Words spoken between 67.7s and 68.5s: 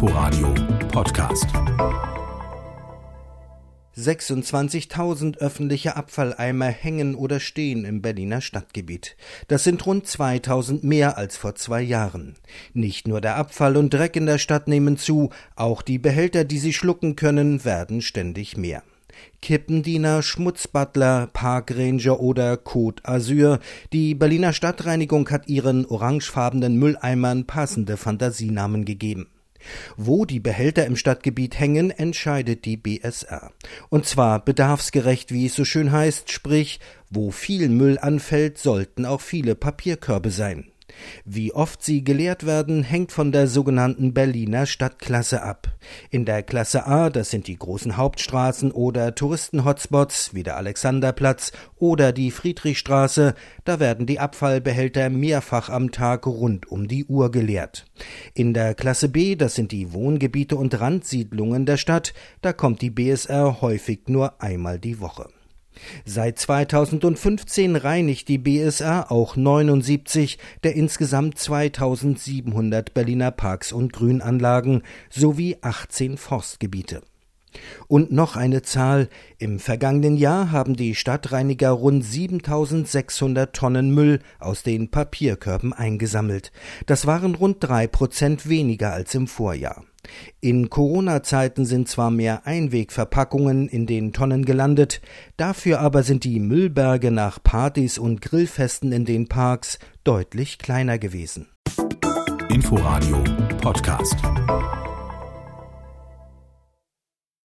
reinigt die